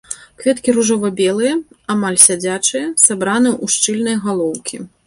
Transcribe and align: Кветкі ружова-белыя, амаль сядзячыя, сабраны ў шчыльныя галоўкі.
Кветкі 0.43 0.73
ружова-белыя, 0.77 1.53
амаль 1.97 2.19
сядзячыя, 2.27 2.91
сабраны 3.07 3.49
ў 3.63 3.77
шчыльныя 3.77 4.17
галоўкі. 4.27 4.87